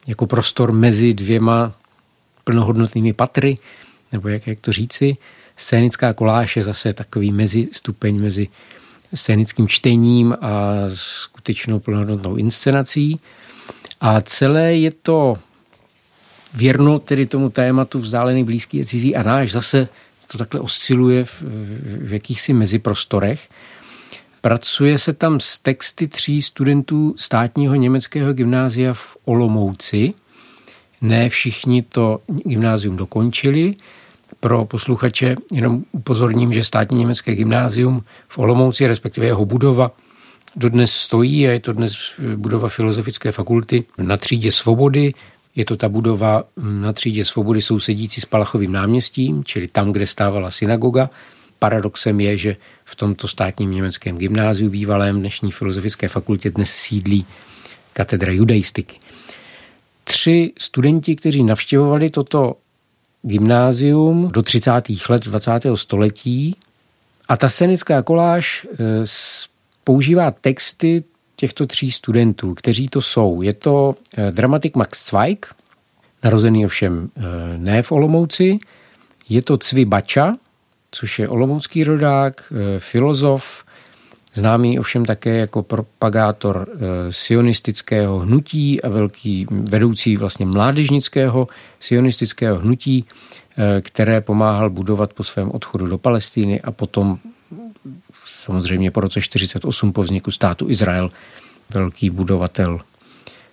[0.06, 1.72] jako prostor mezi dvěma
[2.44, 3.58] plnohodnotnými patry,
[4.12, 5.16] nebo jak, jak to říci.
[5.56, 8.48] Scénická koláž je zase takový mezi stupeň mezi
[9.14, 13.20] scénickým čtením a skutečnou plnohodnotnou inscenací.
[14.00, 15.36] A celé je to
[16.54, 19.88] věrno tedy tomu tématu vzdálený, blízký a cizí a náš zase
[20.32, 21.42] to takhle osciluje v,
[22.08, 23.48] v jakýchsi meziprostorech.
[24.40, 30.14] Pracuje se tam s texty tří studentů státního německého gymnázia v Olomouci.
[31.00, 33.74] Ne všichni to gymnázium dokončili.
[34.40, 39.90] Pro posluchače jenom upozorním, že státní německé gymnázium v Olomouci, respektive jeho budova,
[40.56, 41.94] dodnes stojí a je to dnes
[42.36, 45.14] budova Filozofické fakulty na třídě Svobody
[45.58, 50.50] je to ta budova na třídě Svobody sousedící s Palachovým náměstím, čili tam, kde stávala
[50.50, 51.10] synagoga.
[51.58, 57.26] Paradoxem je, že v tomto státním německém gymnáziu bývalém dnešní filozofické fakultě dnes sídlí
[57.92, 58.96] katedra judaistiky.
[60.04, 62.56] Tři studenti, kteří navštěvovali toto
[63.22, 64.70] gymnázium do 30.
[65.08, 65.50] let 20.
[65.74, 66.56] století
[67.28, 68.76] a ta scenická koláž eh,
[69.84, 71.04] používá texty
[71.38, 73.42] těchto tří studentů, kteří to jsou.
[73.42, 75.46] Je to eh, dramatik Max Zweig,
[76.24, 77.20] narozený ovšem eh,
[77.58, 78.58] ne v Olomouci,
[79.28, 80.36] je to Cvi Bača,
[80.90, 83.64] což je olomoucký rodák, eh, filozof,
[84.34, 86.68] známý ovšem také jako propagátor
[87.10, 91.48] sionistického hnutí a velký vedoucí vlastně mládežnického
[91.80, 93.04] sionistického hnutí,
[93.80, 97.18] které pomáhal budovat po svém odchodu do Palestíny a potom
[98.28, 101.10] samozřejmě po roce 48 po vzniku státu Izrael
[101.70, 102.80] velký budovatel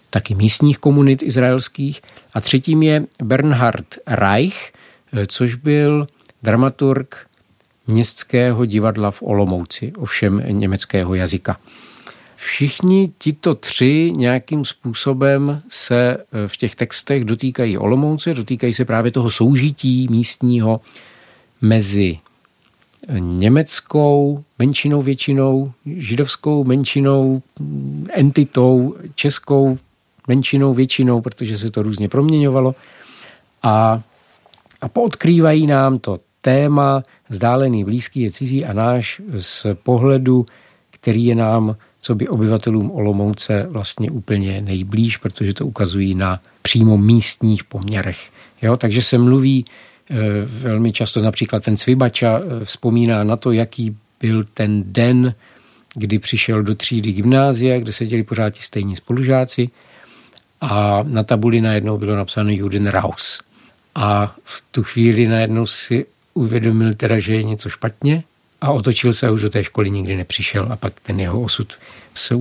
[0.09, 2.01] taky místních komunit izraelských.
[2.33, 4.73] A třetím je Bernhard Reich,
[5.27, 6.07] což byl
[6.43, 7.27] dramaturg
[7.87, 11.57] městského divadla v Olomouci, ovšem německého jazyka.
[12.35, 19.31] Všichni tito tři nějakým způsobem se v těch textech dotýkají Olomouce, dotýkají se právě toho
[19.31, 20.81] soužití místního
[21.61, 22.19] mezi
[23.17, 27.41] německou menšinou většinou, židovskou menšinou,
[28.13, 29.77] entitou, českou
[30.27, 32.75] menšinou většinou, protože se to různě proměňovalo.
[33.63, 34.01] A,
[34.81, 40.45] a poodkrývají nám to téma vzdálený, blízký je cizí a náš z pohledu,
[40.89, 46.97] který je nám, co by obyvatelům Olomouce vlastně úplně nejblíž, protože to ukazují na přímo
[46.97, 48.29] místních poměrech.
[48.61, 48.77] Jo?
[48.77, 49.65] Takže se mluví
[50.45, 55.35] velmi často například ten Cvibača eh, vzpomíná na to, jaký byl ten den,
[55.93, 59.69] kdy přišel do třídy gymnázia, kde seděli pořád ti stejní spolužáci
[60.61, 63.41] a na tabuli najednou bylo napsáno Juden Raus.
[63.95, 68.23] A v tu chvíli najednou si uvědomil teda, že je něco špatně
[68.61, 71.73] a otočil se a už do té školy nikdy nepřišel a pak ten jeho osud
[72.15, 72.35] se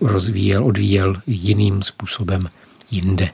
[0.00, 2.40] rozvíjel, odvíjel jiným způsobem
[2.90, 3.30] jinde.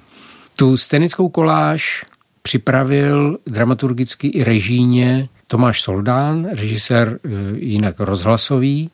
[0.57, 2.05] Tu scénickou koláž
[2.47, 7.29] připravil dramaturgicky i režíně Tomáš Soldán, režisér e,
[7.59, 8.91] jinak rozhlasový,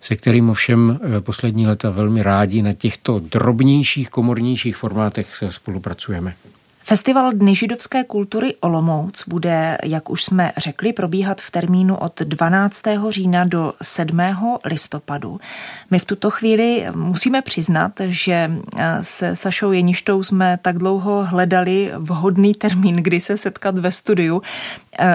[0.00, 6.34] se kterým ovšem poslední leta velmi rádi na těchto drobnějších, komornějších formátech spolupracujeme.
[6.88, 12.82] Festival Dny židovské kultury Olomouc bude, jak už jsme řekli, probíhat v termínu od 12.
[13.08, 14.18] října do 7.
[14.64, 15.40] listopadu.
[15.90, 21.92] My v tuto chvíli musíme přiznat, že eh, se Sašou Jeništou jsme tak dlouho hledali
[21.96, 24.42] vhodný termín, kdy se setkat ve studiu,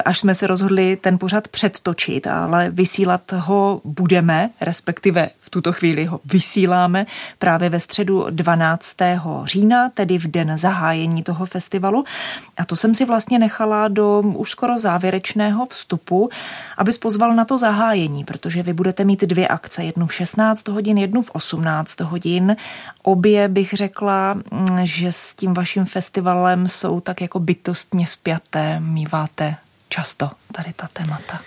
[0.05, 6.05] až jsme se rozhodli ten pořad předtočit, ale vysílat ho budeme, respektive v tuto chvíli
[6.05, 7.05] ho vysíláme
[7.39, 8.95] právě ve středu 12.
[9.43, 12.03] října, tedy v den zahájení toho festivalu festivalu.
[12.57, 16.29] A to jsem si vlastně nechala do už skoro závěrečného vstupu,
[16.77, 20.97] aby pozval na to zahájení, protože vy budete mít dvě akce, jednu v 16 hodin,
[20.97, 22.55] jednu v 18 hodin.
[23.03, 29.55] Obě bych řekla, mm, že s tím vaším festivalem jsou tak jako bytostně spjaté, míváte
[29.91, 31.39] často tady ta témata.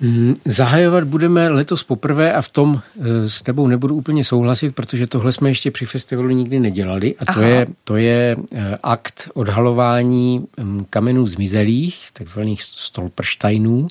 [0.00, 5.06] Mm, zahajovat budeme letos poprvé a v tom eh, s tebou nebudu úplně souhlasit, protože
[5.06, 10.46] tohle jsme ještě při festivalu nikdy nedělali a to je, to je eh, akt odhalování
[10.56, 13.88] mm, kamenů zmizelých, takzvaných stolpersteinů.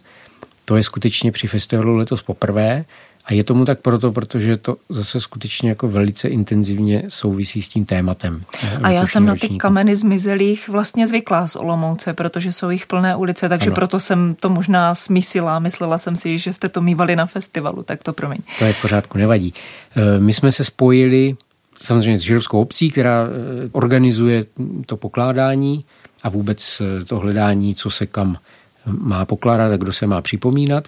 [0.66, 2.86] To je skutečně při festivalu letos poprvé
[3.26, 7.86] a je tomu tak proto, protože to zase skutečně jako velice intenzivně souvisí s tím
[7.86, 8.44] tématem.
[8.84, 13.16] A já jsem na ty kameny zmizelých vlastně zvyklá z Olomouce, protože jsou jich plné
[13.16, 13.76] ulice, takže ano.
[13.76, 15.60] proto jsem to možná smyslela.
[15.60, 18.38] Myslela jsem si, že jste to mývali na festivalu, tak to promiň.
[18.60, 19.54] To je v pořádku, nevadí.
[19.96, 21.36] E, my jsme se spojili
[21.82, 23.28] samozřejmě s Židovskou obcí, která e,
[23.72, 24.46] organizuje
[24.86, 25.86] to pokládání
[26.24, 28.38] a vůbec e, to hledání, co se kam
[28.86, 30.88] má pokládat a kdo se má připomínat.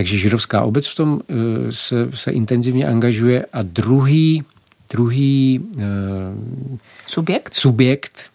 [0.00, 1.34] Takže židovská obec v tom eh,
[1.72, 4.44] se, se intenzivně angažuje a druhý,
[4.90, 5.82] druhý uh,
[7.06, 7.54] subjekt?
[7.54, 8.30] subjekt,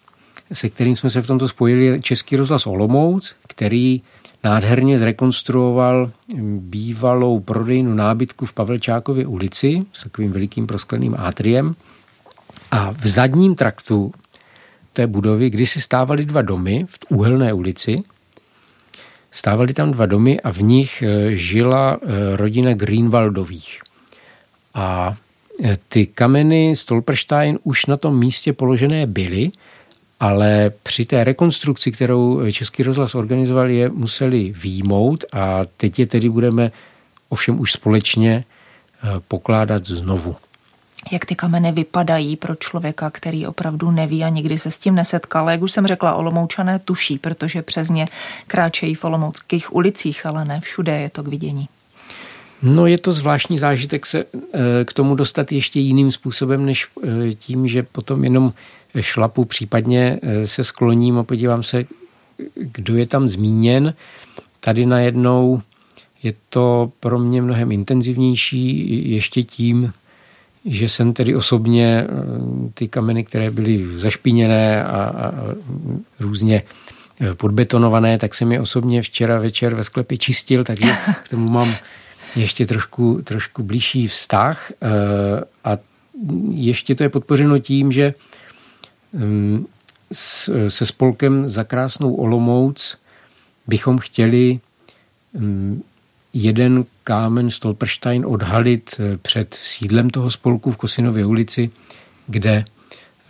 [0.52, 4.02] se kterým jsme se v tomto spojili, je Český rozhlas Olomouc, který
[4.44, 6.10] nádherně zrekonstruoval
[6.58, 11.74] bývalou prodejnu nábytku v Pavelčákově ulici s takovým velikým proskleným átriem.
[12.70, 14.12] A v zadním traktu
[14.92, 17.96] té budovy kdysi stávaly dva domy v Úhelné ulici–
[19.36, 23.84] Stávaly tam dva domy a v nich eh, žila eh, rodina Greenwaldových.
[24.74, 25.12] A
[25.64, 29.50] eh, ty kameny Stolperstein už na tom místě položené byly,
[30.20, 36.28] ale při té rekonstrukci, kterou Český rozhlas organizoval, je museli výjmout a teď je tedy
[36.28, 36.72] budeme
[37.28, 38.44] ovšem už společně
[39.28, 40.36] pokládat znovu
[41.10, 45.50] jak ty kameny vypadají pro člověka, který opravdu neví a nikdy se s tím nesetkal.
[45.50, 48.06] Jak už jsem řekla, Olomoučané tuší, protože přes ně
[48.46, 51.68] kráčejí v olomouckých ulicích, ale ne všude je to k vidění.
[52.62, 57.34] No je to zvláštní zážitek se eh, k tomu dostat ještě jiným způsobem, než eh,
[57.34, 58.52] tím, že potom jenom
[59.00, 61.84] šlapu, případně eh, se skloním a podívám se,
[62.54, 63.94] kdo je tam zmíněn.
[64.60, 65.62] Tady najednou
[66.22, 69.92] je to pro mě mnohem intenzivnější ještě tím,
[70.66, 72.12] že jsem tedy osobně eh,
[72.74, 75.32] ty kameny, které byly zašpiněné a, a
[76.20, 76.62] různě
[77.20, 80.86] eh, podbetonované, tak jsem je osobně včera večer ve sklepě čistil, takže
[81.24, 81.74] k tomu mám
[82.36, 84.70] ještě trošku, trošku blížší vztah.
[84.70, 84.86] Eh,
[85.64, 85.78] a
[86.50, 88.14] ještě to je podpořeno tím, že
[89.12, 89.66] mm,
[90.68, 92.98] se spolkem za krásnou Olomouc
[93.66, 94.60] bychom chtěli
[95.34, 95.82] mm,
[96.32, 101.70] jeden kámen Stolperstein odhalit eh, před sídlem toho spolku v Kosinově ulici,
[102.26, 102.64] kde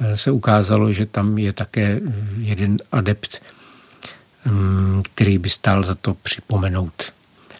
[0.00, 3.42] eh, se ukázalo, že tam je také eh, jeden adept,
[4.44, 7.12] mm, který by stál za to připomenout.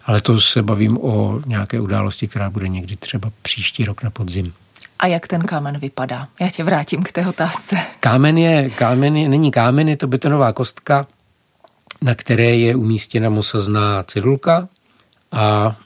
[0.05, 4.53] Ale to se bavím o nějaké události, která bude někdy třeba příští rok na podzim.
[4.99, 6.27] A jak ten kámen vypadá?
[6.39, 7.77] Já tě vrátím k té otázce.
[7.99, 11.07] Kámen je, kámen je, není kámen, je to betonová kostka,
[12.01, 14.67] na které je umístěna mosazná cedulka
[15.31, 15.77] a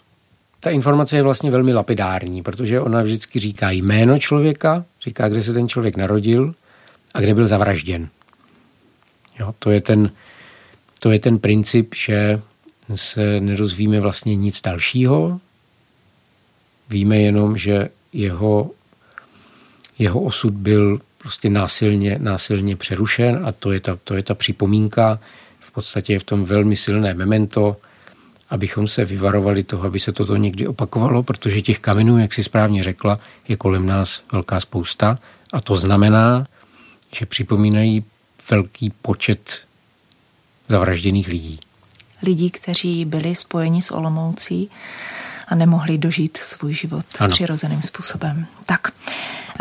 [0.64, 5.54] ta informace je vlastně velmi lapidární, protože ona vždycky říká jméno člověka, říká, kde se
[5.54, 6.56] ten člověk narodil
[7.14, 8.10] a kde byl zavražděn.
[9.40, 10.12] Jo, to, je ten,
[11.00, 12.42] to je ten princip, že
[12.96, 15.40] se nedozvíme vlastně nic dalšího.
[16.90, 18.72] Víme jenom, že jeho,
[20.00, 25.20] jeho osud byl prostě násilně, násilně přerušen a to je, ta, to je ta připomínka.
[25.60, 27.78] V podstatě je v tom velmi silné memento,
[28.52, 32.84] abychom se vyvarovali toho, aby se toto někdy opakovalo, protože těch kamenů, jak si správně
[32.84, 35.16] řekla, je kolem nás velká spousta
[35.54, 36.48] a to znamená,
[37.16, 38.04] že připomínají
[38.52, 39.60] velký počet
[40.68, 41.60] zavražděných lidí.
[42.24, 44.70] Lidí, kteří byli spojeni s Olomoucí
[45.48, 47.30] a nemohli dožít svůj život ano.
[47.30, 48.46] přirozeným způsobem.
[48.66, 48.92] Tak,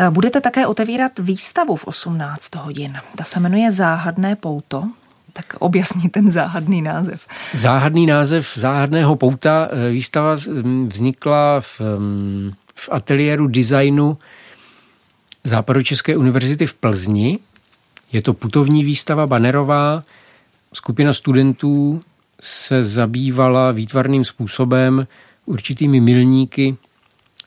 [0.09, 2.97] budete také otevírat výstavu v 18 hodin.
[3.17, 4.89] Ta se jmenuje Záhadné pouto
[5.33, 7.25] Tak objasní ten záhadný název.
[7.53, 9.67] Záhadný název záhadného pouta.
[9.71, 10.35] Eh, výstava
[10.87, 11.81] vznikla v,
[12.75, 14.17] v ateliéru designu
[15.43, 17.39] Západočeské univerzity v Plzni.
[18.11, 20.01] Je to putovní výstava banerová.
[20.73, 22.01] Skupina studentů
[22.41, 25.07] se zabývala výtvarným způsobem
[25.45, 26.77] určitými milníky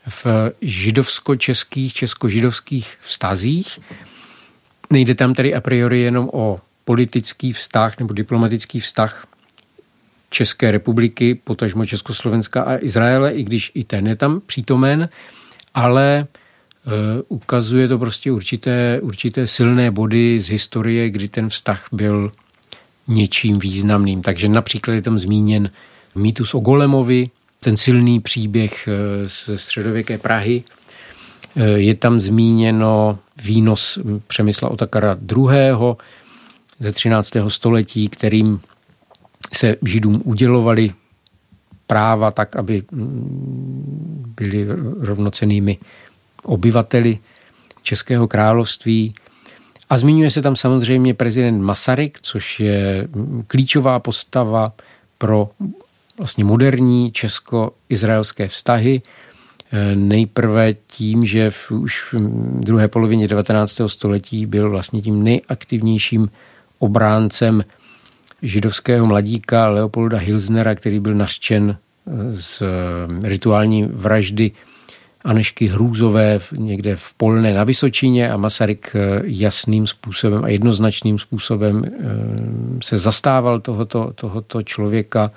[0.08, 0.26] v
[0.60, 3.78] židovsko-českých, česko-židovských vztazích.
[4.90, 9.26] Nejde tam tedy a priori jenom o politický vztah nebo diplomatický vztah
[10.30, 15.08] České republiky, potažmo Československa a Izraele, i když i ten je tam přítomen,
[15.74, 16.24] ale e,
[17.28, 22.32] ukazuje to prostě určité, určité silné body z historie, kdy ten vztah byl
[23.08, 24.22] něčím významným.
[24.22, 25.70] Takže například je tam zmíněn
[26.14, 27.30] mýtus o Golemovi,
[27.60, 30.62] ten silný příběh eh, ze středověké Prahy.
[31.56, 35.96] Eh, je tam zmíněno výnos Přemysla Otakara II.
[36.84, 37.30] Ze 13.
[37.48, 38.60] století, kterým
[39.52, 40.92] se židům udělovali
[41.86, 44.66] práva tak, aby mm, byli
[45.00, 45.78] rovnocenými
[46.42, 47.18] obyvateli
[47.82, 49.14] Českého království.
[49.90, 53.08] A zmiňuje se tam samozřejmě prezident Masaryk, což je
[53.46, 54.72] klíčová postava
[55.18, 55.50] pro
[56.18, 59.02] vlastně moderní česko-izraelské vztahy.
[59.72, 62.16] E, nejprve tím, že v, už v
[62.60, 63.80] druhé polovině 19.
[63.86, 66.30] století byl vlastně tím nejaktivnějším
[66.78, 67.64] obráncem
[68.42, 72.62] židovského mladíka Leopolda Hilsnera, který byl nařčen e, z
[73.22, 74.50] rituální vraždy
[75.24, 81.82] Anešky Hrůzové někde v Polné na Vysočině a Masaryk e, jasným způsobem a jednoznačným způsobem
[82.82, 85.30] se zastával tohoto, tohoto člověka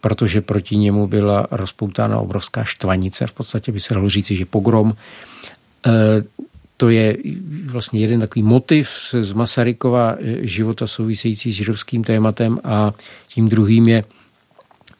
[0.00, 3.26] protože proti němu byla rozpoutána obrovská štvanice.
[3.26, 4.92] V podstatě by se dalo říci, že pogrom.
[6.80, 7.16] To je
[7.64, 8.88] vlastně jeden takový motiv
[9.20, 12.92] z Masarykova života související s židovským tématem a
[13.28, 14.04] tím druhým je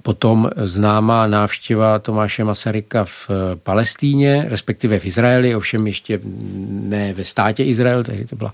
[0.02, 3.30] potom známá návštěva Tomáše Masaryka v
[3.62, 6.20] Palestíně, respektive v Izraeli, ovšem ještě
[6.68, 8.52] ne ve státě Izrael, tehdy to byla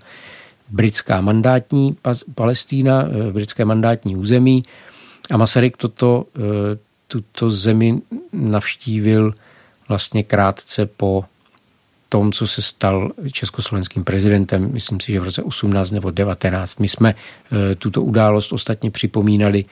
[0.70, 1.96] britská mandátní
[2.34, 4.62] Palestína, e, britské mandátní území.
[5.30, 8.00] A Masaryk toto, eh, tuto zemi
[8.32, 9.34] navštívil
[9.88, 11.24] vlastně krátce po
[12.08, 16.80] tom, co se stal československým prezidentem, myslím si, že v roce 18 nebo 19.
[16.80, 19.64] My jsme eh, tuto událost ostatně připomínali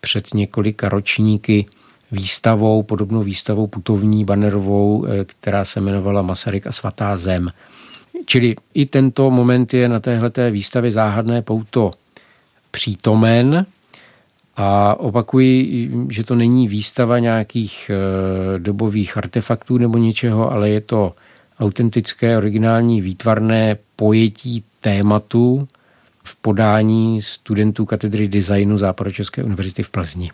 [0.00, 1.66] před několika ročníky
[2.12, 7.50] výstavou, podobnou výstavou putovní banerovou, eh, která se jmenovala Masaryk a svatá zem.
[8.24, 11.90] Čili i tento moment je na téhleté výstavě záhadné pouto
[12.70, 13.66] přítomen
[14.56, 21.14] a opakuji, že to není výstava nějakých eh, dobových artefaktů nebo něčeho, ale je to
[21.60, 25.68] autentické, originální, výtvarné pojetí tématu
[26.24, 30.30] v podání studentů katedry designu Západočeské univerzity v Plzni.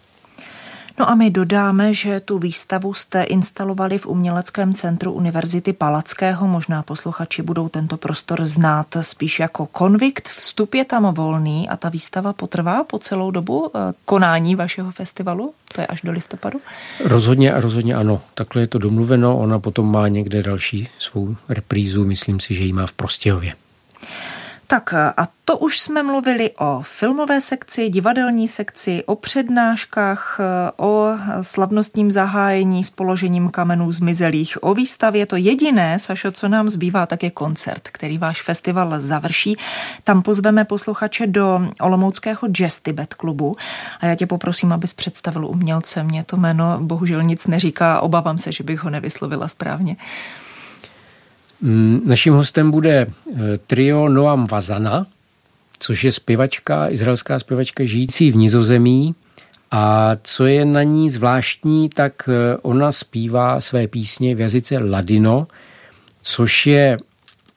[0.98, 6.48] No a my dodáme, že tu výstavu jste instalovali v Uměleckém centru Univerzity Palackého.
[6.48, 10.28] Možná posluchači budou tento prostor znát spíš jako konvikt.
[10.28, 15.54] Vstup je tam volný a ta výstava potrvá po celou dobu eh, konání vašeho festivalu?
[15.74, 16.60] To je až do listopadu?
[17.04, 18.20] Rozhodně a rozhodně ano.
[18.34, 19.38] Takhle je to domluveno.
[19.38, 22.04] Ona potom má někde další svou reprízu.
[22.04, 23.54] Myslím si, že ji má v Prostějově.
[24.66, 30.40] Tak a to už jsme mluvili o filmové sekci, divadelní sekci, o přednáškách,
[30.76, 31.08] o
[31.42, 35.26] slavnostním zahájení s položením kamenů zmizelých, o výstavě.
[35.26, 39.56] To jediné, Sašo, co nám zbývá, tak je koncert, který váš festival završí.
[40.04, 43.56] Tam pozveme posluchače do Olomouckého Jazz Tibet klubu
[44.00, 46.02] a já tě poprosím, abys představil umělce.
[46.02, 49.96] Mě to jméno bohužel nic neříká, obávám se, že bych ho nevyslovila správně.
[51.62, 55.06] Mm, naším hostem bude eh, trio Noam Vazana,
[55.78, 59.14] což je zpěvačka, izraelská zpěvačka žijící v Nizozemí.
[59.70, 65.46] A co je na ní zvláštní, tak eh, ona zpívá své písně v jazyce ladino,
[66.22, 66.96] což je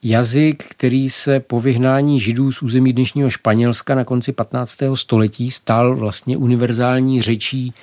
[0.02, 4.78] jazyk, který se po vyhnání židů z území dnešního Španělska na konci 15.
[4.94, 7.74] století stal vlastně univerzální řečí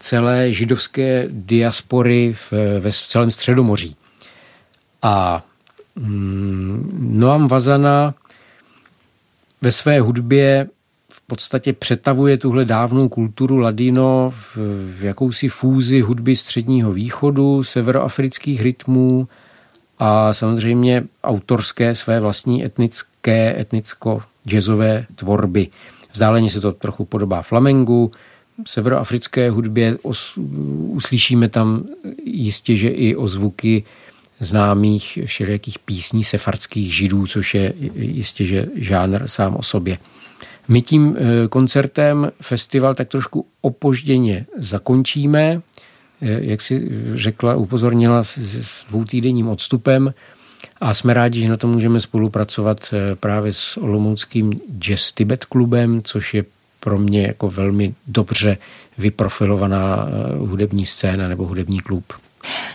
[0.00, 3.96] celé židovské diaspory v, ve celém Středomoří.
[5.02, 5.44] A
[6.98, 8.14] Noam Vazana
[9.62, 10.68] ve své hudbě
[11.12, 14.56] v podstatě přetavuje tuhle dávnou kulturu ladino v,
[14.98, 19.28] v jakousi fúzi hudby středního východu, severoafrických rytmů
[19.98, 25.68] a samozřejmě autorské své vlastní etnické, etnicko-jazzové tvorby.
[26.12, 28.10] Vzdáleně se to trochu podobá flamengu,
[28.66, 30.38] severoafrické hudbě os,
[30.88, 31.84] uslyšíme tam
[32.24, 33.84] jistě, že i o zvuky
[34.40, 39.98] známých všelijakých písní sefardských židů, což je jistě že žánr sám o sobě.
[40.68, 45.62] My tím eh, koncertem festival tak trošku opožděně zakončíme,
[46.20, 50.14] jak si řekla, upozornila s dvoutýdenním odstupem
[50.80, 56.34] a jsme rádi, že na to můžeme spolupracovat právě s Olomouckým Jazz Tibet klubem, což
[56.34, 56.44] je
[56.80, 58.58] pro mě jako velmi dobře
[58.98, 60.08] vyprofilovaná
[60.38, 62.04] hudební scéna nebo hudební klub.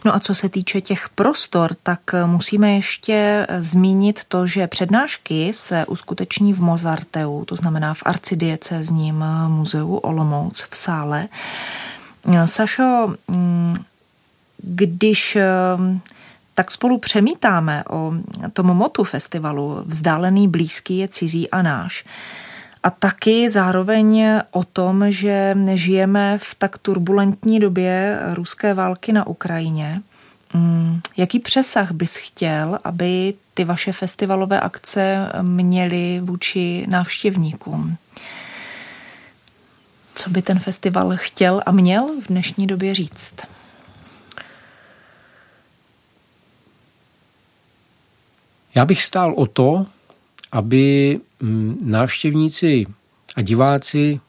[0.06, 5.86] No a co se týče těch prostor, tak musíme ještě zmínit to, že přednášky se
[5.86, 11.28] uskuteční v Mozarteu, to znamená v arcidiecezním muzeu Olomouc v sále.
[12.46, 13.16] Sašo,
[14.58, 15.38] když
[16.54, 18.14] tak spolu přemítáme o
[18.54, 22.06] tom motu festivalu Vzdálený, blízký je cizí a náš,
[22.84, 30.02] a taky zároveň o tom, že žijeme v tak turbulentní době ruské války na Ukrajině.
[30.54, 37.98] Mm, jaký přesah bys chtěl, aby ty vaše festivalové akce měly vůči návštěvníkům?
[40.16, 43.36] Co by ten festival chtěl a měl v dnešní době říct?
[48.76, 49.86] Já bych stál o to,
[50.54, 52.86] aby mm, návštěvníci
[53.36, 54.20] a diváci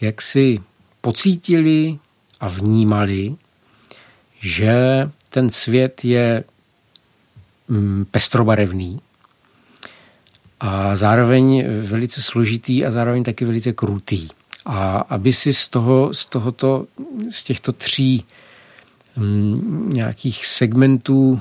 [0.00, 0.60] jak si
[1.00, 1.98] pocítili
[2.40, 3.34] a vnímali,
[4.40, 4.74] že
[5.28, 6.44] ten svět je
[7.68, 9.00] mm, pestrobarevný
[10.60, 14.28] a zároveň velice složitý a zároveň taky velice krutý.
[14.66, 16.86] A aby si z, toho, z, tohoto,
[17.30, 18.24] z těchto tří
[19.16, 21.40] mm, nějakých segmentů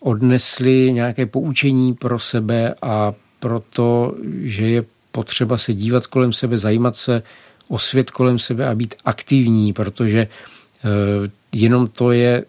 [0.00, 6.58] odnesli nějaké poučení pro sebe a pro to, že je potřeba se dívat kolem sebe,
[6.58, 7.22] zajímat se
[7.68, 12.44] o svět kolem sebe a být aktivní, protože eh, jenom to je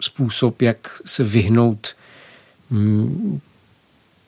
[0.00, 1.88] způsob, jak se vyhnout
[2.70, 3.40] mm,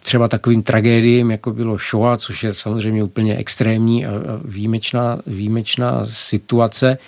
[0.02, 4.10] třeba takovým tragédiím, jako bylo Shoah, což je samozřejmě úplně extrémní a
[4.44, 6.98] výjimečná, výjimečná situace,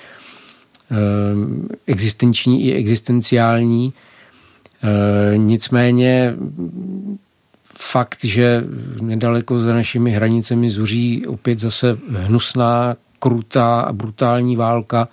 [0.90, 0.94] eh,
[1.86, 3.92] existenční i existenciální,
[5.36, 6.34] nicméně
[7.78, 8.64] fakt, že
[9.00, 15.08] nedaleko za našimi hranicemi zuří opět zase hnusná, krutá a brutální válka,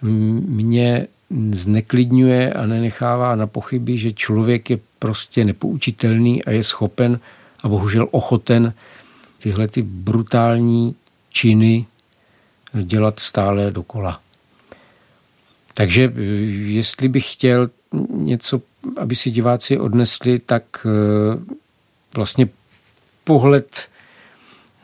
[0.00, 1.06] mě
[1.50, 7.20] zneklidňuje a nenechává na pochyby, že člověk je prostě nepoučitelný a je schopen
[7.62, 8.74] a bohužel ochoten
[9.38, 10.94] tyhle ty brutální
[11.30, 11.86] činy
[12.82, 14.20] dělat stále dokola.
[15.74, 16.20] Takže eh,
[16.80, 17.70] jestli bych chtěl
[18.10, 18.60] něco
[18.96, 21.38] aby si diváci odnesli, tak eh,
[22.16, 22.48] vlastně
[23.24, 23.88] pohled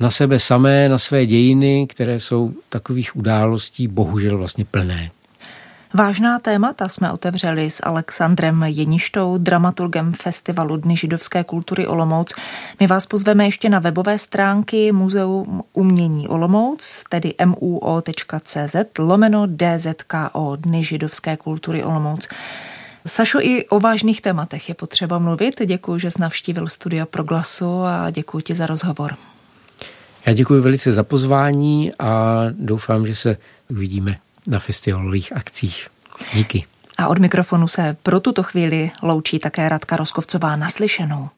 [0.00, 5.10] na sebe samé, na své dějiny, které jsou takových událostí bohužel vlastně plné.
[5.94, 12.34] Vážná témata jsme otevřeli s Alexandrem Jeništou, dramaturgem Festivalu Dny židovské kultury Olomouc.
[12.80, 20.84] My vás pozveme ještě na webové stránky Muzeum umění Olomouc, tedy muo.cz, lomeno dzko Dny
[20.84, 22.28] židovské kultury Olomouc.
[23.06, 25.62] Sašo, i o vážných tématech je potřeba mluvit.
[25.66, 29.16] Děkuji, že jsi navštívil studio Proglasu a děkuji ti za rozhovor.
[30.26, 33.36] Já děkuji velice za pozvání a doufám, že se
[33.70, 35.88] uvidíme na festivalových akcích.
[36.34, 36.64] Díky.
[36.98, 41.28] A od mikrofonu se pro tuto chvíli loučí také Radka Roskovcová naslyšenou.